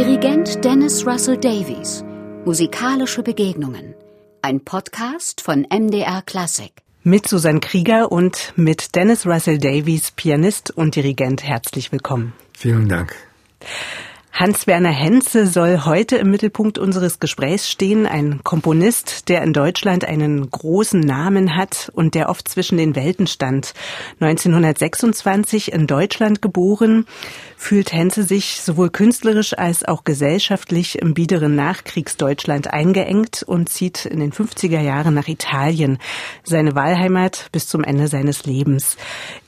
[0.00, 2.02] Dirigent Dennis Russell Davies.
[2.46, 3.94] Musikalische Begegnungen.
[4.40, 6.72] Ein Podcast von MDR Classic.
[7.02, 11.42] Mit Susanne Krieger und mit Dennis Russell Davies, Pianist und Dirigent.
[11.44, 12.32] Herzlich willkommen.
[12.56, 13.14] Vielen Dank.
[14.32, 20.48] Hans-Werner Henze soll heute im Mittelpunkt unseres Gesprächs stehen, ein Komponist, der in Deutschland einen
[20.48, 23.74] großen Namen hat und der oft zwischen den Welten stand.
[24.20, 27.04] 1926 in Deutschland geboren,
[27.60, 34.18] fühlt Henze sich sowohl künstlerisch als auch gesellschaftlich im biederen Nachkriegsdeutschland eingeengt und zieht in
[34.18, 35.98] den 50er Jahren nach Italien,
[36.42, 38.96] seine Wahlheimat bis zum Ende seines Lebens.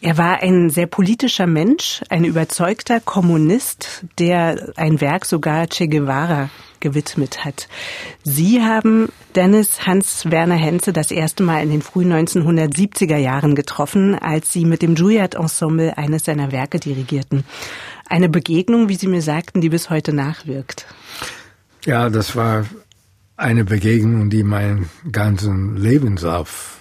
[0.02, 6.50] Er war ein sehr politischer Mensch, ein überzeugter Kommunist, der ein Werk sogar Che Guevara
[6.82, 7.68] gewidmet hat.
[8.24, 14.52] Sie haben Dennis Hans-Werner Henze das erste Mal in den frühen 1970er Jahren getroffen, als
[14.52, 17.44] Sie mit dem Juilliard-Ensemble eines seiner Werke dirigierten.
[18.12, 20.84] Eine Begegnung, wie Sie mir sagten, die bis heute nachwirkt.
[21.86, 22.66] Ja, das war
[23.38, 26.76] eine Begegnung, die meinen ganzen Lebenslauf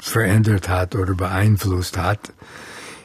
[0.00, 2.32] verändert hat oder beeinflusst hat.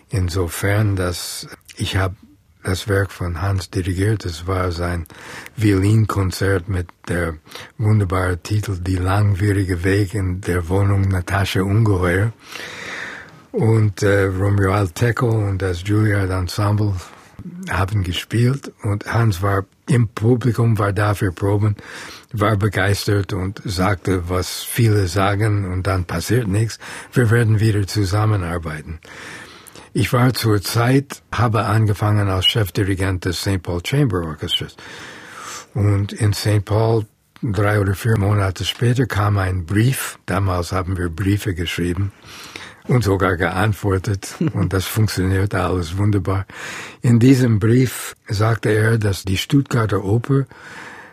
[0.09, 1.45] Insofern, dass
[1.77, 2.15] ich habe
[2.63, 4.25] das Werk von Hans dirigiert.
[4.25, 5.05] Es war sein
[5.55, 7.35] Violinkonzert mit der
[7.77, 12.33] wunderbaren Titel Die langwierige Weg in der Wohnung Natascha Ungeheuer.
[13.51, 16.95] Und äh, Romeo Alteco und das Juilliard Ensemble
[17.69, 21.75] haben gespielt und Hans war im Publikum, war da für Proben,
[22.31, 26.79] war begeistert und sagte, was viele sagen und dann passiert nichts.
[27.13, 28.99] Wir werden wieder zusammenarbeiten.
[29.93, 33.61] Ich war zur Zeit, habe angefangen als Chefdirigent des St.
[33.61, 34.77] Paul Chamber Orchestras.
[35.73, 36.63] Und in St.
[36.63, 37.05] Paul,
[37.41, 40.17] drei oder vier Monate später, kam ein Brief.
[40.25, 42.13] Damals haben wir Briefe geschrieben
[42.87, 44.35] und sogar geantwortet.
[44.53, 46.45] Und das funktioniert alles wunderbar.
[47.01, 50.45] In diesem Brief sagte er, dass die Stuttgarter Oper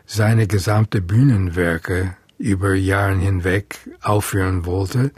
[0.07, 5.11] seine gesamte Bühnenwerke über Jahre hinweg aufführen wollte.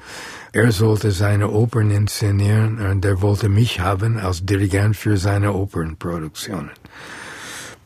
[0.52, 6.70] Er sollte seine Opern inszenieren und er wollte mich haben als Dirigent für seine Opernproduktionen.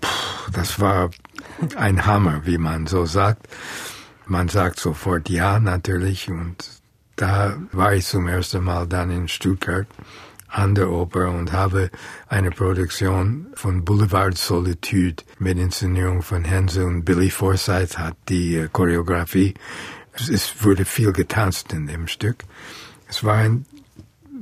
[0.00, 1.10] Puh, das war
[1.76, 3.48] ein Hammer, wie man so sagt.
[4.26, 6.30] Man sagt sofort ja, natürlich.
[6.30, 6.56] Und
[7.16, 9.86] da war ich zum ersten Mal dann in Stuttgart
[10.48, 11.90] an der Oper und habe
[12.28, 18.68] eine Produktion von Boulevard Solitude mit Inszenierung von Hense und Billy Forsyth hat die äh,
[18.72, 19.54] Choreografie.
[20.14, 22.44] Es wurde viel getanzt in dem Stück.
[23.08, 23.66] Es war ein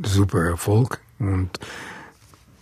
[0.05, 1.59] super Erfolg und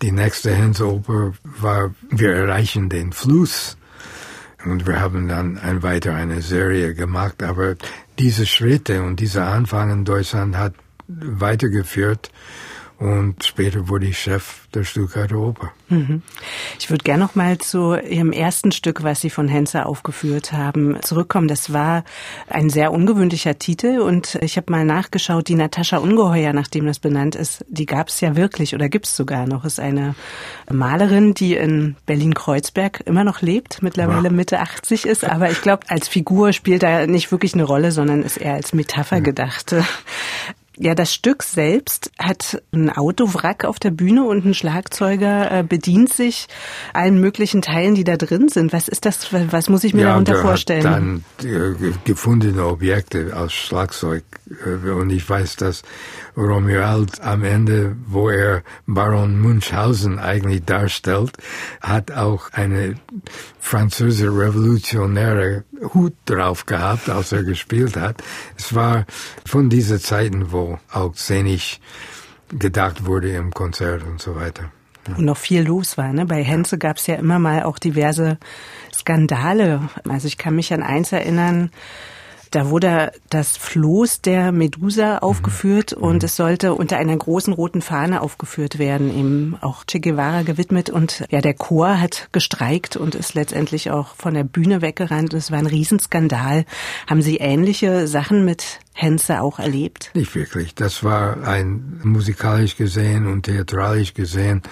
[0.00, 3.76] die nächste Hense-Oper war, wir erreichen den Fluss
[4.64, 7.76] und wir haben dann ein weiter eine Serie gemacht, aber
[8.20, 10.74] diese Schritte und dieser Anfang in Deutschland hat
[11.08, 12.30] weitergeführt
[13.00, 15.72] und später wurde ich Chef der Stuttgarter Oper.
[15.88, 16.20] Mhm.
[16.78, 21.00] Ich würde gerne noch mal zu Ihrem ersten Stück, was Sie von Henze aufgeführt haben,
[21.00, 21.48] zurückkommen.
[21.48, 22.04] Das war
[22.46, 27.36] ein sehr ungewöhnlicher Titel und ich habe mal nachgeschaut, die Natascha Ungeheuer, nachdem das benannt
[27.36, 29.64] ist, die gab es ja wirklich oder gibt es sogar noch.
[29.64, 30.14] Ist eine
[30.70, 34.32] Malerin, die in Berlin-Kreuzberg immer noch lebt, mittlerweile wow.
[34.32, 38.22] Mitte 80 ist, aber ich glaube, als Figur spielt da nicht wirklich eine Rolle, sondern
[38.22, 39.24] ist eher als Metapher mhm.
[39.24, 39.74] gedacht.
[40.82, 46.10] Ja, das Stück selbst hat ein Autowrack auf der Bühne und ein Schlagzeuger äh, bedient
[46.10, 46.46] sich
[46.94, 48.72] allen möglichen Teilen, die da drin sind.
[48.72, 49.30] Was ist das?
[49.30, 50.82] Was muss ich mir ja, darunter vorstellen?
[50.82, 54.24] Dann äh, gefundene Objekte als Schlagzeug
[54.64, 55.82] und ich weiß, dass
[56.36, 61.32] Romeo Alt am Ende, wo er Baron Munchausen eigentlich darstellt,
[61.80, 62.96] hat auch eine
[63.60, 68.22] französische revolutionäre Hut drauf gehabt, als er gespielt hat.
[68.56, 69.06] Es war
[69.46, 71.80] von diesen Zeiten, wo auch szenig
[72.58, 74.72] gedacht wurde im Konzert und so weiter.
[75.16, 76.12] Und noch viel los war.
[76.12, 76.26] Ne?
[76.26, 78.38] Bei Henze gab es ja immer mal auch diverse
[78.92, 79.88] Skandale.
[80.08, 81.70] Also ich kann mich an eins erinnern,
[82.50, 86.02] da wurde das Floß der Medusa aufgeführt mhm.
[86.02, 86.24] und mhm.
[86.24, 90.90] es sollte unter einer großen roten Fahne aufgeführt werden, eben auch Che Guevara gewidmet.
[90.90, 95.34] Und ja, der Chor hat gestreikt und ist letztendlich auch von der Bühne weggerannt.
[95.34, 96.64] Es war ein Riesenskandal.
[97.06, 100.10] Haben Sie ähnliche Sachen mit Henze auch erlebt?
[100.14, 100.74] Nicht wirklich.
[100.74, 104.62] Das war ein musikalisch gesehen und theatralisch gesehen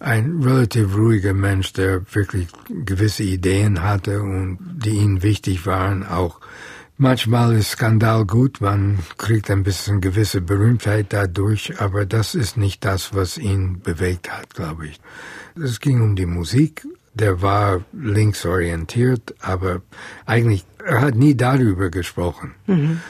[0.00, 6.40] ein relativ ruhiger Mensch, der wirklich gewisse Ideen hatte und die ihm wichtig waren, auch
[7.02, 12.84] Manchmal ist Skandal gut, man kriegt ein bisschen gewisse Berühmtheit dadurch, aber das ist nicht
[12.84, 15.00] das, was ihn bewegt hat, glaube ich.
[15.56, 16.86] Es ging um die Musik.
[17.14, 19.80] Der war linksorientiert, aber
[20.26, 22.54] eigentlich, er hat nie darüber gesprochen.
[22.66, 23.00] Mhm.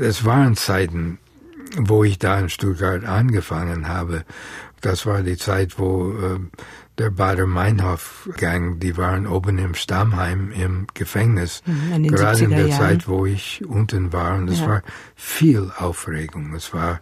[0.00, 1.18] Es waren Zeiten,
[1.76, 4.24] wo ich da in Stuttgart angefangen habe,
[4.82, 6.40] Das war die Zeit, wo äh,
[7.02, 11.62] der Bader-Meinhof-Gang, die waren oben im Stammheim im Gefängnis.
[11.66, 12.78] Mhm, in gerade in der Jahren.
[12.80, 14.36] Zeit, wo ich unten war.
[14.36, 14.66] Und es Ja.
[14.68, 14.82] war
[15.16, 16.54] viel Aufregung.
[16.54, 17.00] Es war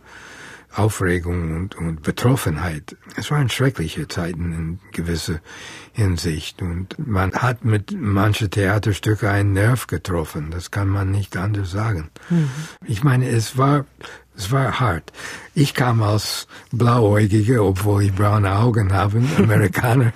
[0.74, 2.96] Aufregung und, und Betroffenheit.
[3.16, 5.40] Es waren schreckliche Zeiten in gewisser
[5.92, 6.62] Hinsicht.
[6.62, 10.50] Und man hat mit manchen Theaterstücke einen Nerv getroffen.
[10.50, 12.10] Das kann man nicht anders sagen.
[12.86, 13.84] Ich meine, es war,
[14.36, 15.12] es war hart.
[15.54, 20.12] Ich kam als Blauäugige, obwohl ich braune Augen habe, Amerikaner.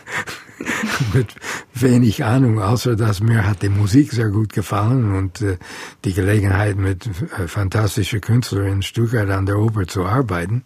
[1.15, 1.35] mit
[1.75, 5.57] wenig Ahnung, außer dass mir hat die Musik sehr gut gefallen und äh,
[6.05, 7.07] die Gelegenheit mit
[7.39, 10.63] äh, fantastischen Künstlern in Stuttgart an der Oper zu arbeiten.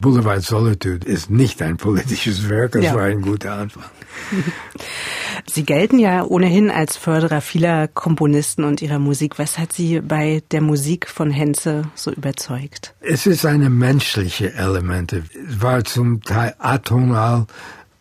[0.00, 2.94] Boulevard Solitude ist nicht ein politisches Werk, das Ja.
[2.94, 3.84] war ein guter Anfang.
[5.48, 9.38] Sie gelten ja ohnehin als Förderer vieler Komponisten und ihrer Musik.
[9.38, 12.94] Was hat Sie bei der Musik von Henze so überzeugt?
[13.00, 15.22] Es ist eine menschliche Elemente.
[15.48, 17.46] Es war zum Teil atonal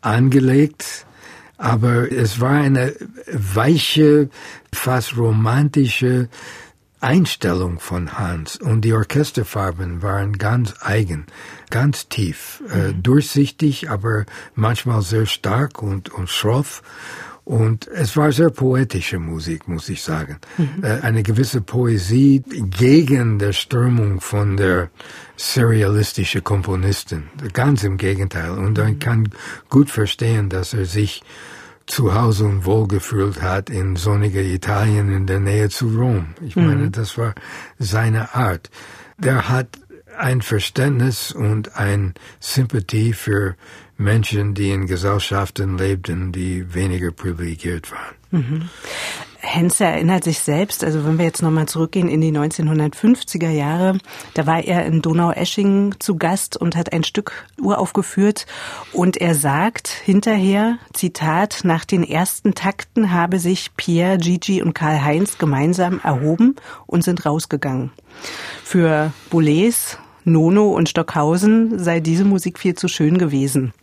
[0.01, 1.06] angelegt,
[1.57, 2.94] aber es war eine
[3.31, 4.30] weiche,
[4.74, 6.30] fast romantische
[7.00, 8.57] Einstellung von Hans.
[8.57, 11.28] Und die Orchesterfarben waren ganz eigen,
[11.69, 14.25] ganz tief, äh, durchsichtig, aber
[14.56, 16.81] manchmal sehr stark und, und schroff.
[17.45, 20.38] Und es war sehr poetische Musik, muss ich sagen.
[20.81, 24.89] Äh, eine gewisse Poesie gegen der Strömung von der
[25.38, 27.25] serialistischen Komponistin.
[27.53, 28.50] Ganz im Gegenteil.
[28.50, 29.30] Und man kann
[29.69, 31.21] gut verstehen, dass er sich
[31.86, 36.33] zu Hause und wohlgefühlt hat in sonniger Italien in der Nähe zu Rom.
[36.41, 37.36] Ich meine, das war
[37.77, 38.71] seine Art.
[39.19, 39.68] Der hat
[40.18, 43.56] ein Verständnis und ein Sympathie für
[43.97, 48.15] Menschen, die in Gesellschaften lebten, die weniger privilegiert waren.
[49.38, 53.97] Henze erinnert sich selbst, also wenn wir jetzt nochmal zurückgehen in die 1950er Jahre,
[54.33, 58.47] da war er in Donaueschingen zu Gast und hat ein Stück uraufgeführt
[58.92, 65.38] und er sagt hinterher, Zitat, nach den ersten Takten habe sich Pierre, Gigi und Karl-Heinz
[65.38, 66.56] gemeinsam erhoben
[66.88, 67.91] und sind rausgegangen.
[68.63, 73.74] Für Boulez, Nono und Stockhausen sei diese Musik viel zu schön gewesen.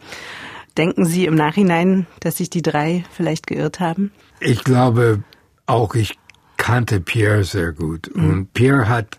[0.76, 4.12] Denken Sie im Nachhinein, dass sich die drei vielleicht geirrt haben?
[4.40, 5.22] Ich glaube
[5.66, 6.18] auch, ich
[6.56, 8.08] kannte Pierre sehr gut.
[8.08, 9.18] Und Pierre hat,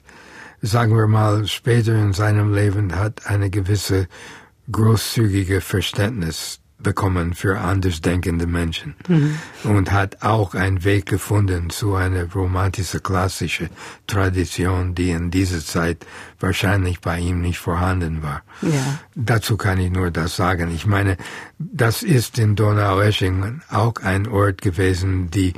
[0.62, 4.08] sagen wir mal, später in seinem Leben hat eine gewisse
[4.72, 8.96] großzügige Verständnis bekommen für andersdenkende Menschen
[9.64, 13.70] und hat auch einen Weg gefunden zu einer romantischen klassischen
[14.06, 16.06] Tradition, die in dieser Zeit
[16.40, 18.44] wahrscheinlich bei ihm nicht vorhanden war.
[18.62, 19.00] Ja.
[19.16, 20.72] Dazu kann ich nur das sagen.
[20.74, 21.18] Ich meine,
[21.58, 25.54] das ist in Donaueschingen auch ein Ort gewesen, die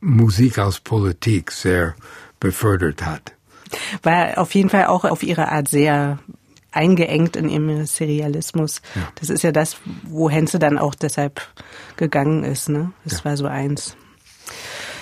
[0.00, 1.94] Musik als Politik sehr
[2.40, 3.34] befördert hat.
[4.02, 6.18] War auf jeden Fall auch auf ihre Art sehr
[6.72, 8.82] eingeengt in ihrem Serialismus.
[9.16, 11.42] Das ist ja das, wo Henze dann auch deshalb
[11.96, 12.68] gegangen ist.
[12.68, 12.92] Ne?
[13.04, 13.96] Das war so eins.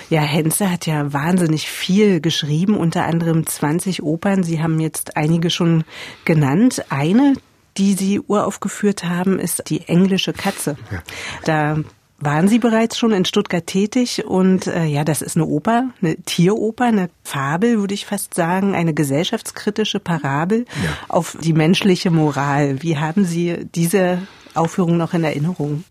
[0.09, 4.43] Ja, Henze hat ja wahnsinnig viel geschrieben, unter anderem 20 Opern.
[4.43, 5.83] Sie haben jetzt einige schon
[6.25, 6.83] genannt.
[6.89, 7.33] Eine,
[7.77, 10.77] die Sie uraufgeführt haben, ist die englische Katze.
[10.91, 11.03] Ja.
[11.45, 11.77] Da
[12.21, 16.15] waren Sie bereits schon in Stuttgart tätig und äh, ja, das ist eine Oper, eine
[16.17, 20.89] Tieroper, eine Fabel, würde ich fast sagen, eine gesellschaftskritische Parabel Ja.
[21.07, 22.81] auf die menschliche Moral.
[22.81, 24.19] Wie haben Sie diese
[24.53, 25.83] Aufführung noch in Erinnerung?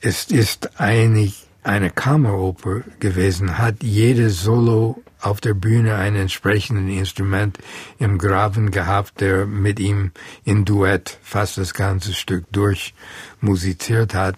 [0.00, 7.58] Es ist eigentlich eine Kammeroper gewesen, hat jede Solo auf der Bühne ein entsprechendes Instrument
[7.98, 10.12] im Graben gehabt, der mit ihm
[10.44, 12.94] in Duett fast das ganze Stück durch
[13.40, 14.36] musiziert hat.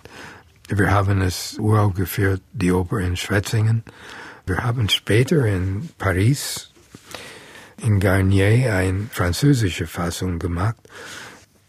[0.70, 3.84] Wir haben es uraufgeführt, die Oper in Schwetzingen.
[4.44, 6.72] Wir haben später in Paris,
[7.82, 10.76] in Garnier, eine französische Fassung gemacht.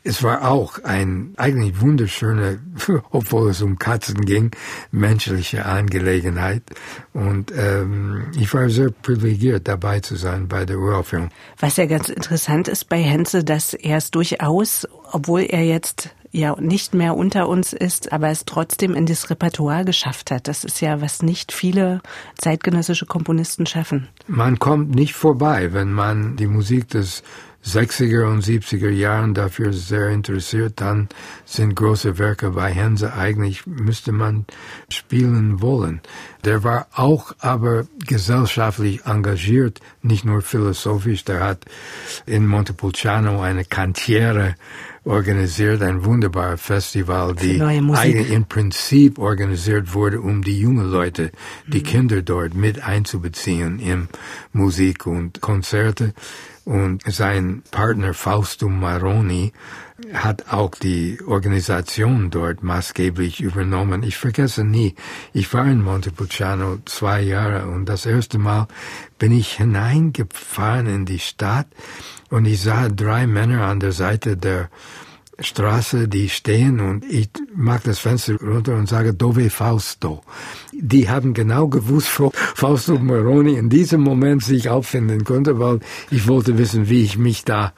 [0.03, 2.59] Es war auch ein eigentlich wunderschöne,
[3.11, 4.51] obwohl es um Katzen ging,
[4.91, 6.63] menschliche Angelegenheit.
[7.13, 11.29] Und ähm, ich war sehr privilegiert, dabei zu sein bei der Uraufführung.
[11.59, 16.55] Was ja ganz interessant ist bei Henze, dass er es durchaus, obwohl er jetzt ja
[16.59, 20.47] nicht mehr unter uns ist, aber es trotzdem in das Repertoire geschafft hat.
[20.47, 22.01] Das ist ja, was nicht viele
[22.37, 24.07] zeitgenössische Komponisten schaffen.
[24.27, 27.23] Man kommt nicht vorbei, wenn man die Musik des
[27.65, 31.09] 60er und 70er Jahren dafür sehr interessiert, dann
[31.45, 34.45] sind große Werke bei Hense eigentlich, müsste man
[34.89, 36.01] spielen wollen.
[36.45, 41.25] Der war auch aber gesellschaftlich engagiert, nicht nur philosophisch.
[41.25, 41.65] Der hat
[42.25, 44.55] in Montepulciano eine Cantiere
[45.09, 51.31] organisiert, ein wunderbares Festival, die im Prinzip organisiert wurde, um die jungen Leute,
[51.67, 54.07] die Kinder dort mit einzubeziehen in
[54.53, 56.13] Musik und Konzerte.
[56.69, 59.53] Und sein Partner Fausto Maroni
[60.13, 64.03] hat auch die Organisation dort maßgeblich übernommen.
[64.03, 64.93] Ich vergesse nie,
[65.33, 68.67] ich war in Montepulciano zwei Jahre und das erste Mal
[69.17, 71.65] bin ich hineingefahren in die Stadt
[72.29, 74.69] und ich sah drei Männer an der Seite der
[75.41, 80.21] Straße, die stehen und ich mag das Fenster runter und sage Dove Fausto.
[80.73, 85.79] Die haben genau gewusst, wo Fausto Moroni in diesem Moment sich auffinden konnte, weil
[86.11, 87.73] ich wollte wissen, wie ich mich da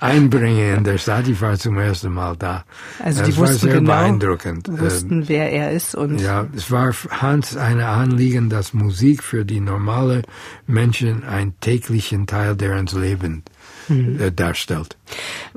[0.00, 1.28] einbringe in der Stadt.
[1.28, 2.64] Ich war zum ersten Mal da.
[3.02, 4.68] Also die das wussten war sehr genau, beeindruckend.
[4.80, 9.44] wussten, Ähm, wer er ist und ja, es war Hans ein Anliegen, dass Musik für
[9.44, 10.22] die normale
[10.66, 13.42] Menschen einen täglichen Teil derens Leben
[13.90, 14.96] äh, darstellt.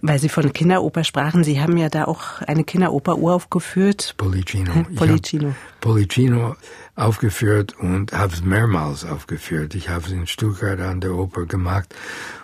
[0.02, 4.16] weil Sie von Kinderoper sprachen, Sie haben ja da auch eine Kinderoper uraufgeführt.
[4.18, 4.86] Policino.
[4.96, 5.54] Policino.
[5.80, 6.56] Policino
[6.96, 9.76] aufgeführt und habe es mehrmals aufgeführt.
[9.76, 11.94] Ich habe es in Stuttgart an der Oper gemacht.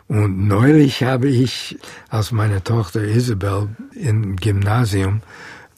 [0.08, 1.78] Und neulich habe ich,
[2.10, 5.22] als meine Tochter Isabel im Gymnasium,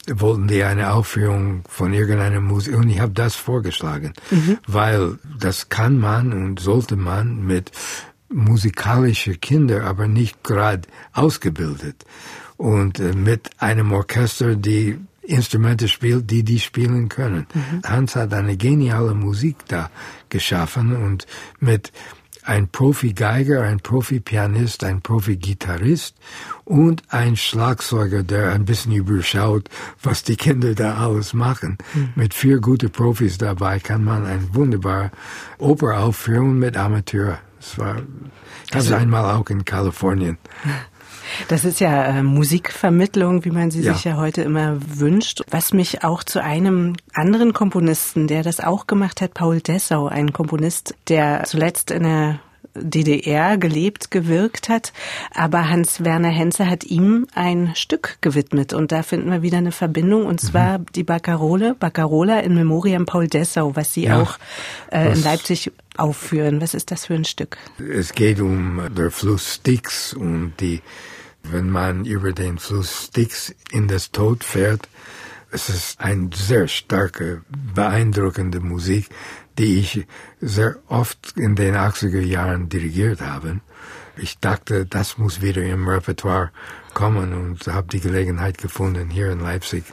[0.08, 4.14] wollten die eine Aufführung von irgendeiner Musik und ich habe das vorgeschlagen,
[4.66, 7.70] weil das kann man und sollte man mit
[8.30, 12.04] musikalische Kinder, aber nicht gerade ausgebildet
[12.56, 17.46] und äh, mit einem Orchester, die Instrumente spielt, die die spielen können.
[17.84, 19.90] Hans hat eine geniale Musik da
[20.28, 21.26] geschaffen und
[21.60, 21.92] mit
[22.42, 26.16] ein Profi-Geiger, ein Profi-Pianist, ein Profi-Gitarrist
[26.64, 29.68] und ein Schlagzeuger, der ein bisschen überschaut,
[30.02, 31.78] was die Kinder da alles machen.
[32.14, 35.12] Mit vier gute Profis dabei kann man ein wunderbar
[35.58, 37.38] Oper aufführen mit Amateur.
[37.60, 37.96] Es war,
[38.74, 40.38] es einmal auch in Kalifornien.
[41.46, 43.94] Das ist ja äh, Musikvermittlung, wie man sie Ja.
[43.94, 45.42] sich ja heute immer wünscht.
[45.50, 50.32] Was mich auch zu einem anderen Komponisten, der das auch gemacht hat, Paul Dessau, ein
[50.32, 52.40] Komponist, der zuletzt in der
[52.74, 54.92] DDR gelebt, gewirkt hat.
[55.32, 58.72] Aber Hans-Werner Henze hat ihm ein Stück gewidmet.
[58.72, 60.26] Und da finden wir wieder eine Verbindung.
[60.26, 60.86] Und zwar Mhm.
[60.96, 64.20] die Baccarole, Baccarola in Memoriam Paul Dessau, was Sie Ja.
[64.20, 64.38] auch
[64.90, 66.60] äh, in Leipzig aufführen.
[66.60, 67.58] Was ist das für ein Stück?
[67.78, 70.80] Es geht um der Fluss Styx und die,
[71.42, 74.88] wenn man über den Fluss Styx in das Tod fährt,
[75.52, 77.42] es ist eine sehr starke,
[77.74, 79.08] beeindruckende Musik,
[79.58, 80.06] die ich
[80.40, 83.60] sehr oft in den 80er Jahren dirigiert habe.
[84.22, 86.50] Ich dachte, das muss wieder im Repertoire
[86.94, 89.84] kommen und habe die Gelegenheit gefunden hier in Leipzig.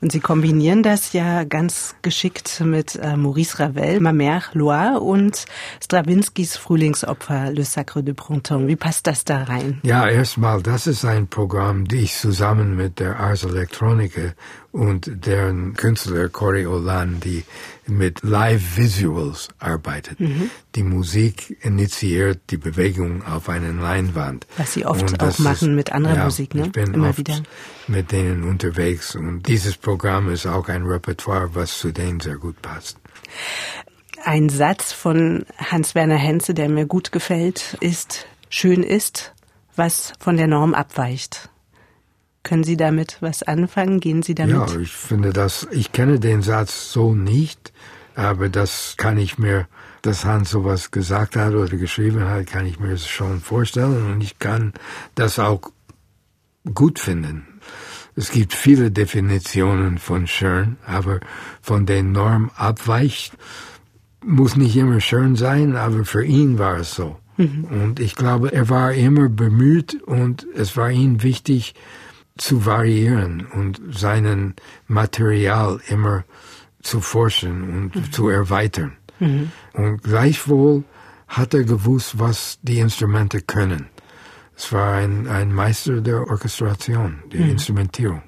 [0.00, 5.46] Und Sie kombinieren das ja ganz geschickt mit äh, Maurice Ravel, Ma Mère Loire und
[5.82, 8.68] Strawinskys Frühlingsopfer Le Sacre de Printemps.
[8.68, 9.80] Wie passt das da rein?
[9.82, 14.34] Ja, erstmal, das ist ein Programm, die ich zusammen mit der Ars Electronica
[14.70, 17.44] und deren Künstler Cory Olan, die
[17.86, 20.18] mit Live Visuals arbeitet.
[20.74, 24.46] Die Musik initiiert die Bewegung auf einen Leinwand.
[24.56, 26.66] Was Sie oft auch machen mit anderer ja, Musik, ne?
[26.66, 27.42] Ich bin Immer wieder.
[27.88, 32.60] mit denen unterwegs und dieses Programm ist auch ein Repertoire, was zu denen sehr gut
[32.62, 32.98] passt.
[34.24, 39.34] Ein Satz von Hans-Werner Henze, der mir gut gefällt, ist, schön ist,
[39.76, 41.50] was von der Norm abweicht.
[42.42, 44.00] Können Sie damit was anfangen?
[44.00, 44.54] Gehen Sie damit?
[44.54, 47.72] Ja, ich finde das, ich kenne den Satz so nicht,
[48.14, 49.66] aber das kann ich mir,
[50.06, 54.38] dass Hans sowas gesagt hat oder geschrieben hat, kann ich mir schon vorstellen und ich
[54.38, 54.72] kann
[55.14, 55.60] das auch
[56.74, 57.46] gut finden.
[58.14, 61.20] Es gibt viele Definitionen von schön, aber
[61.60, 63.36] von der Norm abweicht,
[64.24, 67.16] muss nicht immer schön sein, aber für ihn war es so.
[67.36, 71.74] Und ich glaube, er war immer bemüht und es war ihm wichtig
[72.38, 74.54] zu variieren und seinen
[74.86, 76.24] Material immer
[76.82, 78.96] zu forschen und zu erweitern.
[79.20, 80.84] Und gleichwohl
[81.28, 83.88] hat er gewusst, was die Instrumente können.
[84.56, 88.22] Es war ein, ein Meister der Orchestration, der Instrumentierung.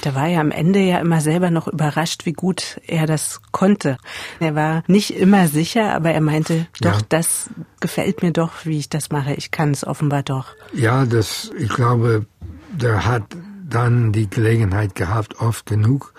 [0.00, 3.96] Da war er am Ende ja immer selber noch überrascht, wie gut er das konnte.
[4.40, 7.06] Er war nicht immer sicher, aber er meinte, doch, Ja.
[7.08, 9.34] das gefällt mir doch, wie ich das mache.
[9.34, 10.46] Ich kann es offenbar doch.
[10.72, 12.26] Ja, das, ich glaube,
[12.72, 13.22] der hat
[13.68, 16.12] dann die Gelegenheit gehabt, oft genug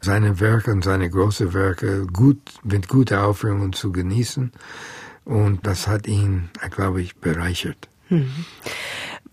[0.00, 4.52] seine Werke und seine großen Werke gut, mit guter Aufführung zu genießen.
[5.24, 7.88] Und das hat ihn, glaube ich, bereichert.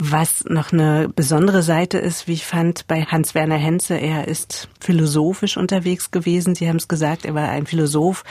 [0.05, 5.55] Was noch eine besondere Seite ist, wie ich fand, bei Hans-Werner Henze, er ist philosophisch
[5.55, 6.55] unterwegs gewesen.
[6.55, 8.25] Sie haben es gesagt, er war ein Philosoph,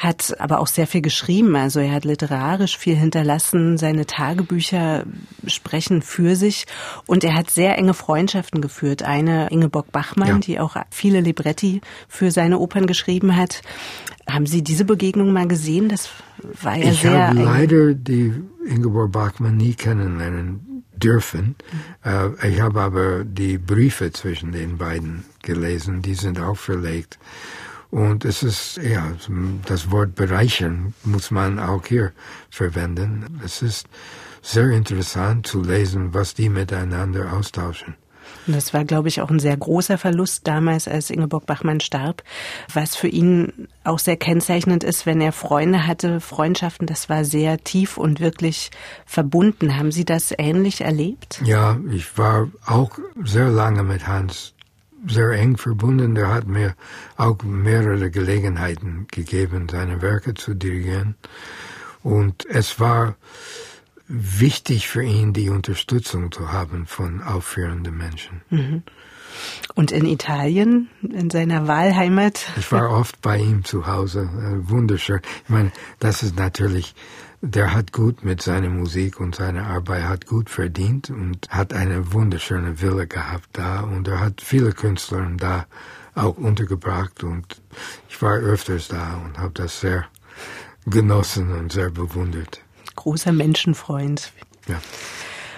[0.00, 1.54] hat aber auch sehr viel geschrieben.
[1.54, 3.78] Also er hat literarisch viel hinterlassen.
[3.78, 5.04] Seine Tagebücher
[5.46, 6.66] sprechen für sich.
[7.06, 9.04] Und er hat sehr enge Freundschaften geführt.
[9.04, 10.38] Eine Ingeborg Bachmann, ja.
[10.38, 13.62] die auch viele Libretti für seine Opern geschrieben hat.
[14.28, 15.88] Haben Sie diese Begegnung mal gesehen?
[15.88, 16.08] Das
[16.62, 17.12] war ja ich sehr.
[17.12, 20.71] Ich habe leider die Ingeborg Bachmann nie kennenlernen
[21.02, 21.56] dürfen.
[22.04, 22.36] Mhm.
[22.42, 27.18] ich habe aber die Briefe zwischen den beiden gelesen, die sind auch verlegt.
[27.90, 29.12] Und es ist, ja,
[29.66, 32.12] das Wort bereichern muss man auch hier
[32.48, 33.40] verwenden.
[33.44, 33.86] Es ist
[34.40, 37.94] sehr interessant zu lesen, was die miteinander austauschen.
[38.46, 42.22] Und das war, glaube ich, auch ein sehr großer Verlust damals, als Ingeborg Bachmann starb.
[42.72, 47.58] Was für ihn auch sehr kennzeichnend ist, wenn er Freunde hatte, Freundschaften, das war sehr
[47.58, 48.70] tief und wirklich
[49.06, 49.76] verbunden.
[49.76, 51.40] Haben Sie das ähnlich erlebt?
[51.44, 54.54] Ja, ich war auch sehr lange mit Hans
[55.06, 56.14] sehr eng verbunden.
[56.14, 56.74] Der hat mir
[57.16, 61.16] auch mehrere Gelegenheiten gegeben, seine Werke zu dirigieren.
[62.02, 63.16] Und es war
[64.08, 68.42] wichtig für ihn, die Unterstützung zu haben von aufführenden Menschen.
[68.50, 68.82] Mhm.
[69.74, 72.46] Und in Italien, in seiner Wahlheimat?
[72.56, 74.20] Ich war oft bei ihm zu Hause.
[74.22, 75.20] Äh, wunderschön.
[75.44, 76.94] Ich meine, das ist natürlich,
[77.40, 82.12] der hat gut mit seiner Musik und seiner Arbeit hat gut verdient und hat eine
[82.12, 85.66] wunderschöne Villa gehabt da und er hat viele Künstler da
[86.14, 87.62] auch untergebracht und
[88.08, 90.04] ich war öfters da und habe das sehr
[90.84, 92.60] genossen und sehr bewundert
[92.96, 94.32] großer Menschenfreund.
[94.68, 94.80] Ja.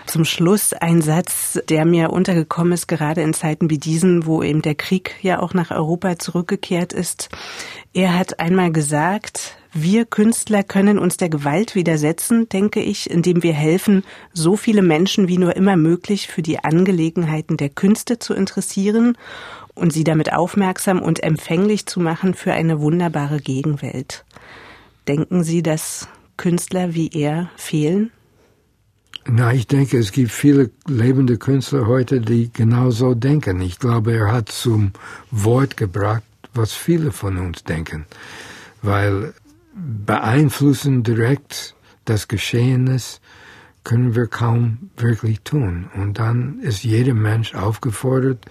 [0.07, 4.61] Zum Schluss ein Satz, der mir untergekommen ist, gerade in Zeiten wie diesen, wo eben
[4.61, 7.31] der Krieg ja auch nach Europa zurückgekehrt ist.
[7.95, 13.55] Er hat einmal gesagt, wir Künstler können uns der Gewalt widersetzen, denke ich, indem wir
[13.55, 19.17] helfen, so viele Menschen wie nur immer möglich für die Angelegenheiten der Künste zu interessieren
[19.75, 24.25] und sie damit aufmerksam und empfänglich zu machen für eine wunderbare Gegenwelt.
[25.09, 28.11] Denken Sie, dass Künstler wie er fehlen?
[29.26, 33.61] Na, ich denke, es gibt viele lebende Künstler heute, die genau so denken.
[33.62, 34.93] Ich glaube, er hat zum
[35.31, 36.23] Wort gebracht,
[36.53, 38.05] was viele von uns denken.
[38.83, 39.33] Weil
[39.75, 41.75] beeinflussen direkt
[42.05, 43.21] das Geschehenes
[43.83, 45.88] können wir kaum wirklich tun.
[45.95, 48.45] Und dann ist jeder Mensch aufgefordert,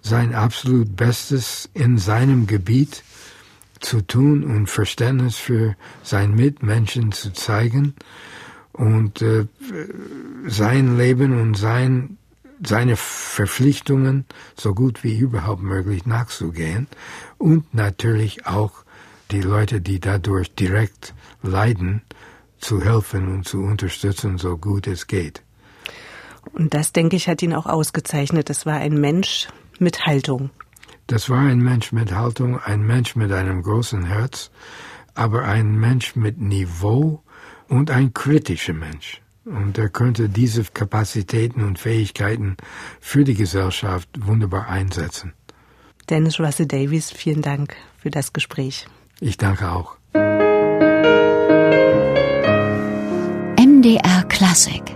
[0.00, 3.02] sein absolut Bestes in seinem Gebiet
[3.80, 7.94] zu tun und Verständnis für sein Mitmenschen zu zeigen
[8.72, 9.46] und äh,
[10.46, 12.18] sein Leben und sein,
[12.64, 14.24] seine Verpflichtungen
[14.56, 16.86] so gut wie überhaupt möglich nachzugehen
[17.38, 18.84] und natürlich auch
[19.30, 22.02] die Leute, die dadurch direkt leiden,
[22.58, 25.42] zu helfen und zu unterstützen, so gut es geht.
[26.52, 28.48] Und das, denke ich, hat ihn auch ausgezeichnet.
[28.48, 30.50] Das war ein Mensch mit Haltung.
[31.06, 34.50] Das war ein Mensch mit Haltung, ein Mensch mit einem großen Herz,
[35.14, 37.22] aber ein Mensch mit Niveau
[37.68, 39.22] und ein kritischer Mensch.
[39.44, 42.56] Und er könnte diese Kapazitäten und Fähigkeiten
[43.00, 45.32] für die Gesellschaft wunderbar einsetzen.
[46.10, 48.88] Dennis Russell Davies, vielen Dank für das Gespräch.
[49.20, 49.96] Ich danke auch.
[53.56, 54.95] MDR Klassik